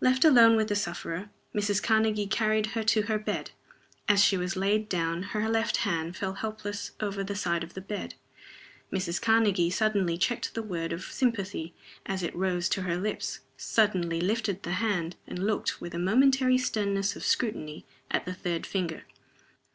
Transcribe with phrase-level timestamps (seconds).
[0.00, 1.82] Left alone with the sufferer, Mrs.
[1.82, 3.50] Karnegie carried her to her bed.
[4.08, 7.82] As she was laid down her left hand fell helpless over the side of the
[7.82, 8.14] bed.
[8.90, 9.20] Mrs.
[9.20, 11.74] Karnegie suddenly checked the word of sympathy
[12.06, 16.56] as it rose to her lips suddenly lifted the hand, and looked, with a momentary
[16.56, 19.02] sternness of scrutiny, at the third finger.